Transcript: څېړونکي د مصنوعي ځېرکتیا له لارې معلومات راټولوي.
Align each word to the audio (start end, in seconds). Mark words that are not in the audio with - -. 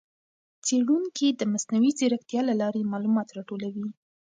څېړونکي 0.65 1.27
د 1.33 1.41
مصنوعي 1.53 1.91
ځېرکتیا 1.99 2.41
له 2.49 2.53
لارې 2.61 2.89
معلومات 2.91 3.27
راټولوي. 3.37 3.89